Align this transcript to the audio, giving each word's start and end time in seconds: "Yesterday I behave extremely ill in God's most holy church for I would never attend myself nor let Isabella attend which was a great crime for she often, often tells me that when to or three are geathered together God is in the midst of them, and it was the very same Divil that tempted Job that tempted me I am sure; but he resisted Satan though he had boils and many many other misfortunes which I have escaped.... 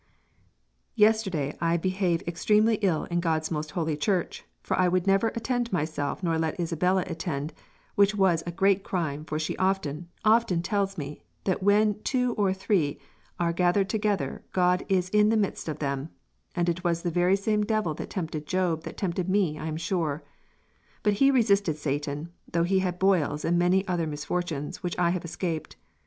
"Yesterday 0.95 1.55
I 1.61 1.77
behave 1.77 2.23
extremely 2.27 2.77
ill 2.81 3.03
in 3.11 3.19
God's 3.19 3.51
most 3.51 3.69
holy 3.77 3.95
church 3.95 4.43
for 4.63 4.75
I 4.75 4.87
would 4.87 5.05
never 5.05 5.27
attend 5.35 5.71
myself 5.71 6.23
nor 6.23 6.39
let 6.39 6.59
Isabella 6.59 7.03
attend 7.05 7.53
which 7.93 8.15
was 8.15 8.41
a 8.47 8.51
great 8.51 8.83
crime 8.83 9.23
for 9.25 9.37
she 9.37 9.55
often, 9.57 10.09
often 10.25 10.63
tells 10.63 10.97
me 10.97 11.21
that 11.43 11.61
when 11.61 12.01
to 12.05 12.33
or 12.33 12.51
three 12.51 12.99
are 13.39 13.53
geathered 13.53 13.89
together 13.89 14.43
God 14.53 14.83
is 14.89 15.07
in 15.09 15.29
the 15.29 15.37
midst 15.37 15.67
of 15.69 15.77
them, 15.77 16.09
and 16.55 16.67
it 16.67 16.83
was 16.83 17.03
the 17.03 17.11
very 17.11 17.35
same 17.35 17.63
Divil 17.63 17.93
that 17.97 18.09
tempted 18.09 18.47
Job 18.47 18.81
that 18.85 18.97
tempted 18.97 19.29
me 19.29 19.59
I 19.59 19.67
am 19.67 19.77
sure; 19.77 20.23
but 21.03 21.13
he 21.21 21.29
resisted 21.29 21.77
Satan 21.77 22.31
though 22.51 22.63
he 22.63 22.79
had 22.79 22.97
boils 22.97 23.45
and 23.45 23.59
many 23.59 23.77
many 23.81 23.87
other 23.87 24.07
misfortunes 24.07 24.81
which 24.81 24.97
I 24.97 25.11
have 25.11 25.23
escaped.... 25.25 25.75